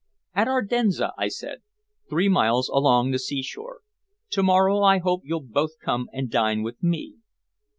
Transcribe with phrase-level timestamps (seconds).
[0.33, 1.59] "At Ardenza," I said.
[2.09, 3.81] "Three miles along the sea shore.
[4.31, 7.17] To morrow I hope you'll both come and dine with me."